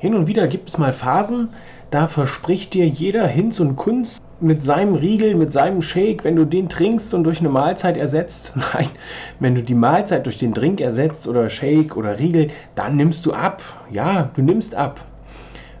[0.00, 1.48] Hin und wieder gibt es mal Phasen,
[1.90, 6.44] da verspricht dir jeder Hinz und Kunz mit seinem Riegel, mit seinem Shake, wenn du
[6.44, 8.86] den trinkst und durch eine Mahlzeit ersetzt, nein,
[9.40, 13.32] wenn du die Mahlzeit durch den Drink ersetzt oder Shake oder Riegel, dann nimmst du
[13.32, 13.60] ab.
[13.90, 15.04] Ja, du nimmst ab.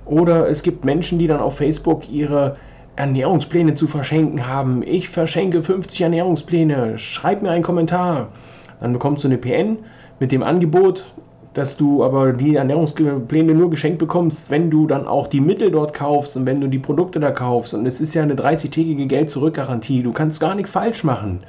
[0.04, 2.56] Oder es gibt Menschen, die dann auf Facebook ihre
[2.96, 4.82] Ernährungspläne zu verschenken haben.
[4.82, 6.98] Ich verschenke 50 Ernährungspläne.
[6.98, 8.30] Schreib mir einen Kommentar.
[8.80, 9.78] Dann bekommst du eine PN
[10.18, 11.04] mit dem Angebot,
[11.58, 15.92] dass du aber die Ernährungspläne nur geschenkt bekommst, wenn du dann auch die Mittel dort
[15.92, 17.74] kaufst und wenn du die Produkte da kaufst.
[17.74, 20.04] Und es ist ja eine 30-tägige Geld-Zurück-Garantie.
[20.04, 21.40] Du kannst gar nichts falsch machen.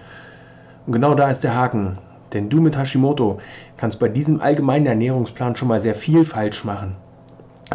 [0.87, 1.99] Und genau da ist der Haken.
[2.33, 3.39] Denn du mit Hashimoto
[3.77, 6.95] kannst bei diesem allgemeinen Ernährungsplan schon mal sehr viel falsch machen.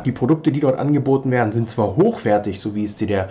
[0.05, 3.29] Die Produkte, die dort angeboten werden, sind zwar hochwertig, so wie es dir der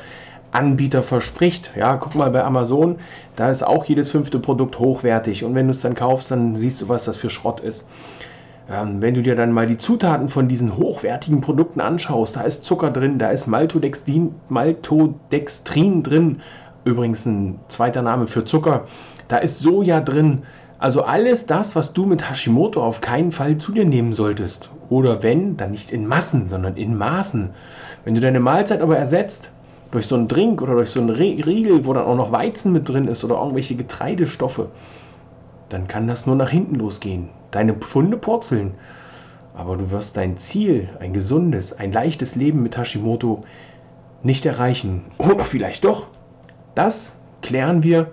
[0.52, 1.72] Anbieter verspricht.
[1.76, 3.00] Ja, guck mal bei Amazon,
[3.36, 5.44] da ist auch jedes fünfte Produkt hochwertig.
[5.44, 7.86] Und wenn du es dann kaufst, dann siehst du, was das für Schrott ist.
[8.74, 12.66] Ähm, wenn du dir dann mal die Zutaten von diesen hochwertigen Produkten anschaust, da ist
[12.66, 16.42] Zucker drin, da ist Maltodextrin, Maltodextrin drin,
[16.84, 18.86] übrigens ein zweiter Name für Zucker,
[19.28, 20.42] da ist Soja drin.
[20.80, 24.72] Also alles das, was du mit Hashimoto auf keinen Fall zu dir nehmen solltest.
[24.90, 27.52] Oder wenn, dann nicht in Massen, sondern in Maßen.
[28.06, 29.52] Wenn du deine Mahlzeit aber ersetzt
[29.92, 32.90] durch so einen Drink oder durch so einen Riegel, wo dann auch noch Weizen mit
[32.90, 34.70] drin ist oder irgendwelche Getreidestoffe,
[35.70, 37.30] dann kann das nur nach hinten losgehen.
[37.54, 38.74] Deine Pfunde purzeln.
[39.54, 43.44] Aber du wirst dein Ziel, ein gesundes, ein leichtes Leben mit Hashimoto,
[44.24, 45.06] nicht erreichen.
[45.20, 46.08] Oder vielleicht doch.
[46.74, 48.08] Das klären wir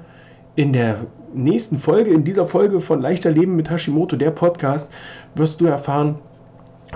[0.56, 4.92] in der nächsten Folge, in dieser Folge von Leichter Leben mit Hashimoto, der Podcast,
[5.34, 6.16] wirst du erfahren,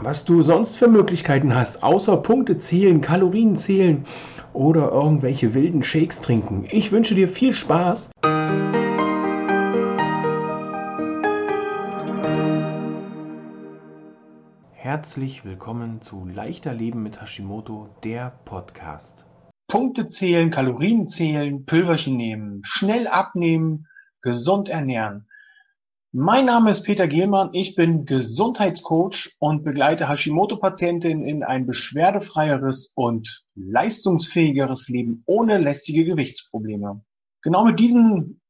[0.03, 4.05] was du sonst für Möglichkeiten hast, außer Punkte zählen, Kalorien zählen
[4.53, 6.67] oder irgendwelche wilden Shakes trinken.
[6.71, 8.11] Ich wünsche dir viel Spaß.
[15.05, 19.27] Herzlich willkommen zu Leichter Leben mit Hashimoto, der Podcast.
[19.69, 23.87] Punkte zählen, Kalorien zählen, Pülverchen nehmen, schnell abnehmen,
[24.23, 25.29] gesund ernähren.
[26.11, 33.45] Mein Name ist Peter Gehlmann, ich bin Gesundheitscoach und begleite Hashimoto-Patientinnen in ein beschwerdefreieres und
[33.55, 37.05] leistungsfähigeres Leben ohne lästige Gewichtsprobleme.
[37.43, 38.41] Genau mit diesen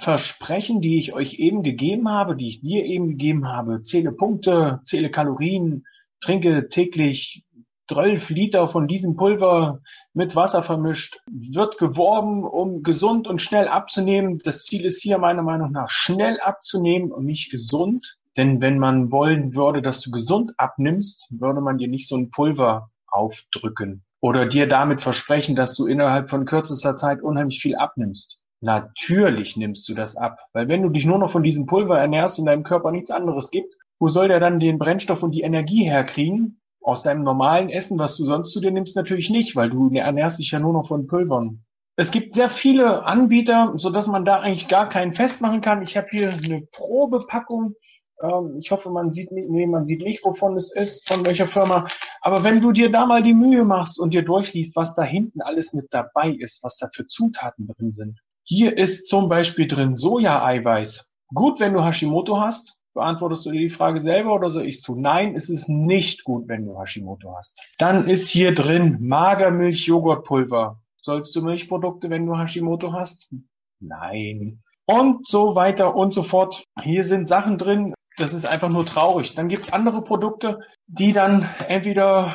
[0.00, 4.80] Versprechen, die ich euch eben gegeben habe, die ich dir eben gegeben habe, zähle Punkte,
[4.82, 5.84] zähle Kalorien,
[6.20, 7.44] trinke täglich
[7.90, 9.80] 12 Liter von diesem Pulver
[10.14, 14.38] mit Wasser vermischt, wird geworben, um gesund und schnell abzunehmen.
[14.44, 18.18] Das Ziel ist hier meiner Meinung nach schnell abzunehmen und nicht gesund.
[18.36, 22.30] Denn wenn man wollen würde, dass du gesund abnimmst, würde man dir nicht so ein
[22.30, 28.40] Pulver aufdrücken oder dir damit versprechen, dass du innerhalb von kürzester Zeit unheimlich viel abnimmst.
[28.60, 32.38] Natürlich nimmst du das ab, weil wenn du dich nur noch von diesem Pulver ernährst
[32.38, 35.84] und deinem Körper nichts anderes gibt, wo soll der dann den Brennstoff und die Energie
[35.84, 39.94] herkriegen, aus deinem normalen Essen, was du sonst zu dir nimmst, natürlich nicht, weil du
[39.94, 41.62] ernährst dich ja nur noch von Pulvern.
[41.96, 45.82] Es gibt sehr viele Anbieter, so dass man da eigentlich gar keinen festmachen kann.
[45.82, 47.74] Ich habe hier eine Probepackung.
[48.22, 51.46] Ähm, ich hoffe, man sieht nicht, nee, man sieht nicht, wovon es ist, von welcher
[51.46, 51.86] Firma.
[52.22, 55.42] Aber wenn du dir da mal die Mühe machst und dir durchliest, was da hinten
[55.42, 58.18] alles mit dabei ist, was da für Zutaten drin sind.
[58.44, 61.12] Hier ist zum Beispiel drin Soja-Eiweiß.
[61.34, 64.82] Gut, wenn du Hashimoto hast, Beantwortest du dir die Frage selber oder soll ich es
[64.82, 65.00] tun?
[65.00, 67.62] Nein, es ist nicht gut, wenn du Hashimoto hast.
[67.78, 70.80] Dann ist hier drin Magermilch-Joghurtpulver.
[71.02, 73.32] Sollst du Milchprodukte, wenn du Hashimoto hast?
[73.78, 74.62] Nein.
[74.86, 76.64] Und so weiter und so fort.
[76.82, 79.34] Hier sind Sachen drin, das ist einfach nur traurig.
[79.34, 82.34] Dann gibt's andere Produkte, die dann entweder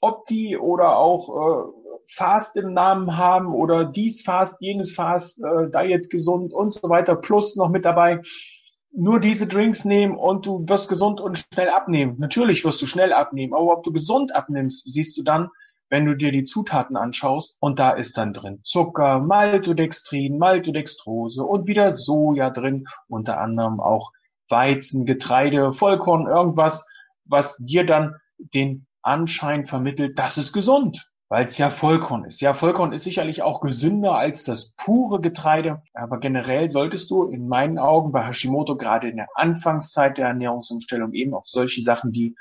[0.00, 6.10] Opti oder auch äh, Fast im Namen haben oder dies Fast, jenes Fast, äh, Diet
[6.10, 8.20] gesund und so weiter, plus noch mit dabei
[8.96, 12.16] nur diese Drinks nehmen und du wirst gesund und schnell abnehmen.
[12.18, 15.50] Natürlich wirst du schnell abnehmen, aber ob du gesund abnimmst, siehst du dann,
[15.90, 21.68] wenn du dir die Zutaten anschaust und da ist dann drin Zucker, Maltodextrin, Maltodextrose und
[21.68, 24.12] wieder Soja drin, unter anderem auch
[24.48, 26.86] Weizen, Getreide, Vollkorn, irgendwas,
[27.24, 32.40] was dir dann den Anschein vermittelt, das ist gesund weil es ja Vollkorn ist.
[32.40, 37.48] Ja, Vollkorn ist sicherlich auch gesünder als das pure Getreide, aber generell solltest du in
[37.48, 42.36] meinen Augen bei Hashimoto gerade in der Anfangszeit der Ernährungsumstellung eben auf solche Sachen, die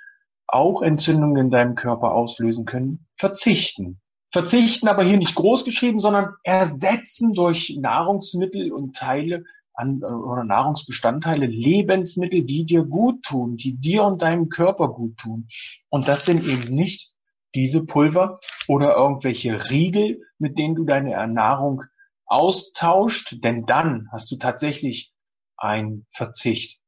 [0.48, 4.00] auch Entzündungen in deinem Körper auslösen können, verzichten.
[4.32, 11.46] Verzichten aber hier nicht groß geschrieben, sondern ersetzen durch Nahrungsmittel und Teile an, oder Nahrungsbestandteile,
[11.46, 15.48] Lebensmittel, die dir gut tun, die dir und deinem Körper gut tun.
[15.90, 17.15] Und das sind eben nicht
[17.56, 21.84] diese Pulver oder irgendwelche Riegel, mit denen du deine Ernährung
[22.26, 25.14] austauscht, denn dann hast du tatsächlich
[25.58, 26.80] einen Verzicht.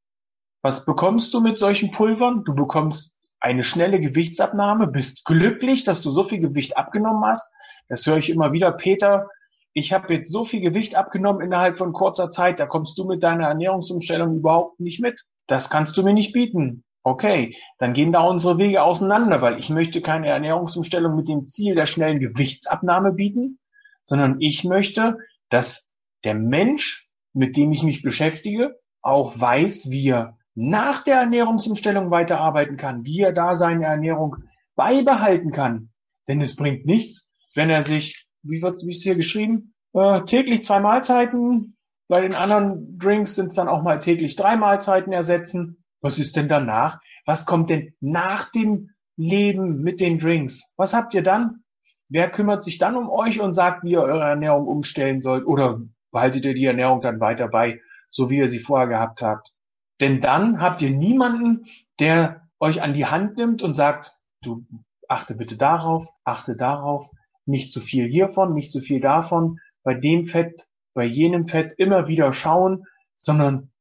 [0.61, 2.43] Was bekommst du mit solchen Pulvern?
[2.43, 7.49] Du bekommst eine schnelle Gewichtsabnahme, bist glücklich, dass du so viel Gewicht abgenommen hast.
[7.87, 9.29] Das höre ich immer wieder, Peter,
[9.73, 13.21] ich habe jetzt so viel Gewicht abgenommen innerhalb von kurzer Zeit, da kommst du mit
[13.21, 15.23] deiner Ernährungsumstellung überhaupt nicht mit.
[15.45, 16.83] Das kannst du mir nicht bieten.
[17.07, 21.73] Okay, dann gehen da unsere Wege auseinander, weil ich möchte keine Ernährungsumstellung mit dem Ziel
[21.73, 23.59] der schnellen Gewichtsabnahme bieten,
[24.03, 25.17] sondern ich möchte,
[25.47, 25.89] dass
[26.25, 32.75] der Mensch, mit dem ich mich beschäftige, auch weiß, wie er nach der Ernährungsumstellung weiterarbeiten
[32.75, 34.35] kann, wie er da seine Ernährung
[34.75, 35.91] beibehalten kann.
[36.27, 39.73] Denn es bringt nichts, wenn er sich wie wird, ist hier geschrieben?
[39.93, 41.77] Äh, täglich zwei Mahlzeiten.
[42.09, 45.85] Bei den anderen Drinks sind es dann auch mal täglich drei Mahlzeiten ersetzen.
[46.01, 46.99] Was ist denn danach?
[47.25, 50.71] Was kommt denn nach dem Leben mit den Drinks?
[50.77, 51.63] Was habt ihr dann?
[52.09, 55.45] Wer kümmert sich dann um euch und sagt, wie ihr eure Ernährung umstellen sollt?
[55.45, 59.51] Oder behaltet ihr die Ernährung dann weiter bei, so wie ihr sie vorher gehabt habt?
[59.99, 61.65] Denn dann habt ihr niemanden,
[61.99, 64.65] der euch an die Hand nimmt und sagt, du
[65.09, 67.09] achte bitte darauf, achte darauf,
[67.45, 72.07] nicht zu viel hiervon, nicht zu viel davon, bei dem Fett, bei jenem Fett immer
[72.07, 72.85] wieder schauen,
[73.15, 73.71] sondern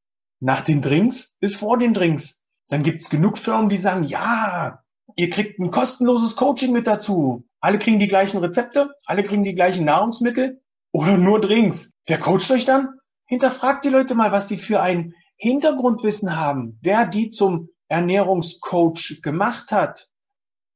[0.40, 2.42] nach den Drinks bis vor den Drinks.
[2.68, 4.82] Dann gibt's genug Firmen, die sagen, ja,
[5.16, 7.44] ihr kriegt ein kostenloses Coaching mit dazu.
[7.60, 10.60] Alle kriegen die gleichen Rezepte, alle kriegen die gleichen Nahrungsmittel
[10.92, 11.92] oder nur Drinks.
[12.06, 12.88] Wer coacht euch dann?
[13.26, 19.70] Hinterfragt die Leute mal, was die für ein Hintergrundwissen haben, wer die zum Ernährungscoach gemacht
[19.72, 20.08] hat,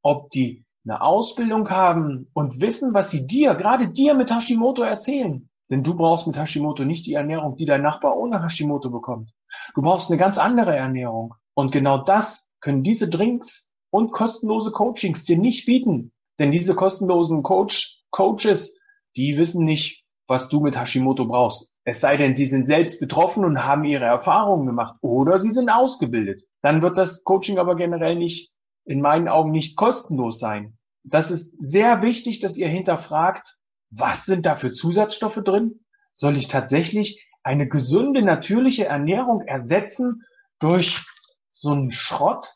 [0.03, 5.49] ob die eine Ausbildung haben und wissen, was sie dir, gerade dir mit Hashimoto erzählen.
[5.71, 9.31] Denn du brauchst mit Hashimoto nicht die Ernährung, die dein Nachbar ohne Hashimoto bekommt.
[9.75, 11.35] Du brauchst eine ganz andere Ernährung.
[11.55, 16.13] Und genau das können diese Drinks und kostenlose Coachings dir nicht bieten.
[16.39, 18.81] Denn diese kostenlosen Coach, Coaches,
[19.17, 21.75] die wissen nicht, was du mit Hashimoto brauchst.
[21.85, 25.71] Es sei denn, sie sind selbst betroffen und haben ihre Erfahrungen gemacht oder sie sind
[25.71, 26.43] ausgebildet.
[26.63, 28.53] Dann wird das Coaching aber generell nicht
[28.85, 30.79] in meinen Augen nicht kostenlos sein.
[31.03, 33.59] Das ist sehr wichtig, dass ihr hinterfragt,
[33.91, 35.81] was sind da für Zusatzstoffe drin?
[36.13, 40.23] Soll ich tatsächlich eine gesunde, natürliche Ernährung ersetzen
[40.59, 41.05] durch
[41.51, 42.55] so einen Schrott,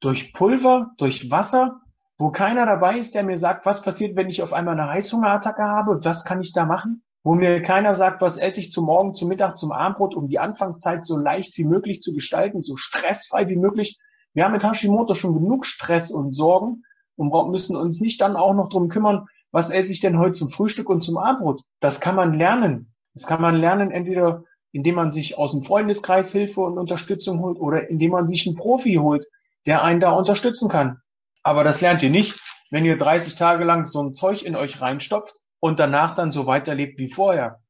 [0.00, 1.80] durch Pulver, durch Wasser,
[2.18, 5.62] wo keiner dabei ist, der mir sagt, was passiert, wenn ich auf einmal eine Heißhungerattacke
[5.62, 6.02] habe?
[6.02, 7.02] Was kann ich da machen?
[7.22, 10.38] Wo mir keiner sagt, was esse ich zum Morgen, zum Mittag, zum Abendbrot, um die
[10.38, 13.98] Anfangszeit so leicht wie möglich zu gestalten, so stressfrei wie möglich.
[14.32, 16.84] Wir haben mit Hashimoto schon genug Stress und Sorgen
[17.16, 20.50] und müssen uns nicht dann auch noch drum kümmern, was esse ich denn heute zum
[20.50, 21.62] Frühstück und zum Abendbrot.
[21.80, 22.94] Das kann man lernen.
[23.16, 27.58] Das kann man lernen, entweder indem man sich aus dem Freundeskreis Hilfe und Unterstützung holt
[27.58, 29.24] oder indem man sich einen Profi holt,
[29.64, 31.00] der einen da unterstützen kann.
[31.42, 32.38] Aber das lernt ihr nicht,
[32.70, 36.46] wenn ihr 30 Tage lang so ein Zeug in euch reinstopft und danach dann so
[36.46, 37.62] weiterlebt wie vorher.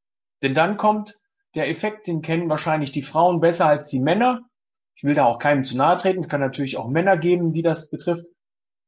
[0.43, 1.15] Denn dann kommt
[1.55, 4.41] der Effekt, den kennen wahrscheinlich die Frauen besser als die Männer.
[4.95, 6.19] Ich will da auch keinem zu nahe treten.
[6.19, 8.25] Es kann natürlich auch Männer geben, die das betrifft.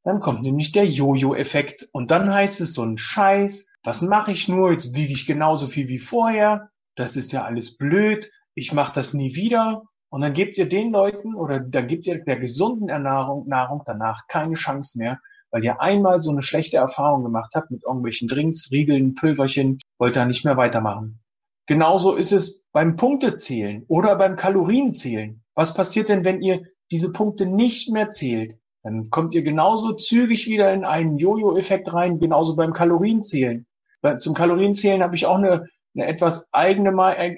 [0.03, 1.87] Dann kommt nämlich der Jojo-Effekt.
[1.93, 3.68] Und dann heißt es so ein Scheiß.
[3.89, 4.71] Was mache ich nur?
[4.71, 6.69] Jetzt wiege ich genauso viel wie vorher.
[6.95, 8.29] Das ist ja alles blöd.
[8.53, 9.81] Ich mache das nie wieder.
[10.09, 14.27] Und dann gebt ihr den Leuten oder dann gebt ihr der gesunden Ernährung Nahrung danach
[14.27, 15.17] keine Chance mehr,
[15.49, 20.15] weil ihr einmal so eine schlechte Erfahrung gemacht habt mit irgendwelchen Drinks, Riegeln, Pülverchen, wollt
[20.15, 21.23] da nicht mehr weitermachen.
[21.65, 25.41] Genauso ist es beim Punktezählen oder beim Kalorienzählen.
[25.55, 26.61] Was passiert denn, wenn ihr
[26.91, 28.59] diese Punkte nicht mehr zählt?
[28.83, 33.65] Dann kommt ihr genauso zügig wieder in einen Jojo-Effekt rein, genauso beim Kalorienzählen.
[34.17, 36.93] Zum Kalorienzählen habe ich auch eine eine etwas eigene,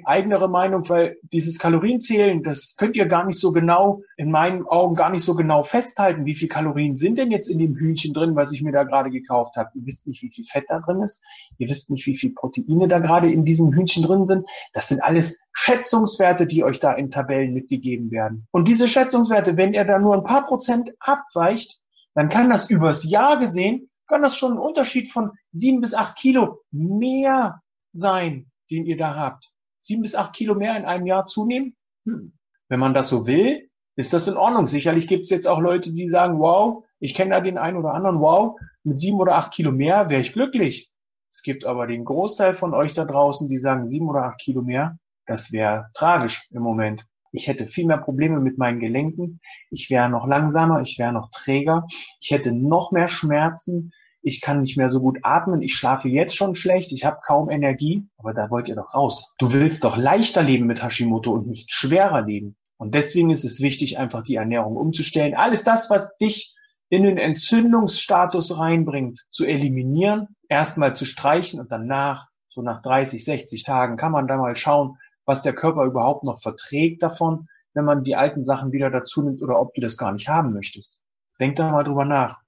[0.05, 4.95] eigenere Meinung, weil dieses Kalorienzählen, das könnt ihr gar nicht so genau, in meinen Augen
[4.95, 6.25] gar nicht so genau festhalten.
[6.25, 9.09] Wie viel Kalorien sind denn jetzt in dem Hühnchen drin, was ich mir da gerade
[9.09, 9.69] gekauft habe?
[9.75, 11.23] Ihr wisst nicht, wie viel Fett da drin ist.
[11.57, 14.45] Ihr wisst nicht, wie viel Proteine da gerade in diesem Hühnchen drin sind.
[14.73, 18.47] Das sind alles Schätzungswerte, die euch da in Tabellen mitgegeben werden.
[18.51, 21.79] Und diese Schätzungswerte, wenn ihr da nur ein paar Prozent abweicht,
[22.13, 26.17] dann kann das übers Jahr gesehen, kann das schon ein Unterschied von sieben bis acht
[26.17, 27.61] Kilo mehr
[27.93, 29.49] sein, den ihr da habt.
[29.79, 31.75] Sieben bis acht Kilo mehr in einem Jahr zunehmen?
[32.05, 32.33] Hm.
[32.67, 34.67] Wenn man das so will, ist das in Ordnung.
[34.67, 37.93] Sicherlich gibt es jetzt auch Leute, die sagen, wow, ich kenne da den einen oder
[37.93, 40.91] anderen, wow, mit sieben oder acht Kilo mehr wäre ich glücklich.
[41.31, 44.61] Es gibt aber den Großteil von euch da draußen, die sagen, sieben oder acht Kilo
[44.61, 47.05] mehr, das wäre tragisch im Moment.
[47.31, 49.39] Ich hätte viel mehr Probleme mit meinen Gelenken.
[49.69, 51.85] Ich wäre noch langsamer, ich wäre noch träger.
[52.19, 56.35] Ich hätte noch mehr Schmerzen ich kann nicht mehr so gut atmen, ich schlafe jetzt
[56.35, 59.35] schon schlecht, ich habe kaum Energie, aber da wollt ihr doch raus.
[59.39, 62.55] Du willst doch leichter leben mit Hashimoto und nicht schwerer leben.
[62.77, 65.35] Und deswegen ist es wichtig, einfach die Ernährung umzustellen.
[65.35, 66.55] Alles das, was dich
[66.89, 73.63] in den Entzündungsstatus reinbringt, zu eliminieren, erstmal zu streichen und danach, so nach 30, 60
[73.63, 78.03] Tagen, kann man da mal schauen, was der Körper überhaupt noch verträgt davon, wenn man
[78.03, 81.01] die alten Sachen wieder dazu nimmt oder ob du das gar nicht haben möchtest.
[81.39, 82.41] Denk da mal drüber nach.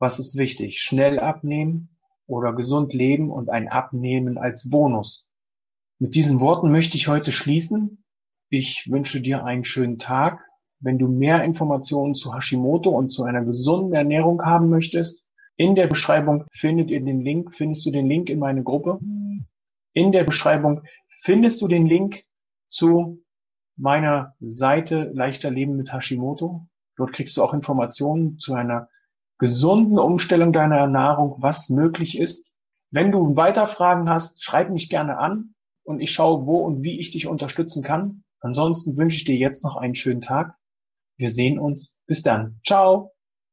[0.00, 0.80] Was ist wichtig?
[0.80, 1.90] Schnell abnehmen
[2.26, 5.30] oder gesund leben und ein Abnehmen als Bonus?
[5.98, 8.02] Mit diesen Worten möchte ich heute schließen.
[8.48, 10.48] Ich wünsche dir einen schönen Tag.
[10.78, 15.86] Wenn du mehr Informationen zu Hashimoto und zu einer gesunden Ernährung haben möchtest, in der
[15.86, 18.98] Beschreibung findet ihr den Link, findest du den Link in meine Gruppe.
[19.92, 20.80] In der Beschreibung
[21.20, 22.24] findest du den Link
[22.68, 23.22] zu
[23.76, 26.66] meiner Seite Leichter Leben mit Hashimoto.
[26.96, 28.88] Dort kriegst du auch Informationen zu einer
[29.40, 32.52] gesunden Umstellung deiner Ernährung, was möglich ist.
[32.92, 37.00] Wenn du weiter Fragen hast, schreib mich gerne an und ich schaue, wo und wie
[37.00, 38.22] ich dich unterstützen kann.
[38.40, 40.54] Ansonsten wünsche ich dir jetzt noch einen schönen Tag.
[41.16, 41.98] Wir sehen uns.
[42.06, 42.60] Bis dann.
[42.66, 43.12] Ciao.